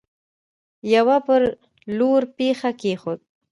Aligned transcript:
يوه 0.93 1.17
پر 1.25 1.41
لور 1.97 2.21
پښه 2.35 2.69
کيښوده. 2.81 3.23